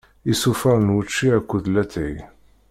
[0.31, 2.15] Isufar n wučči akked latay.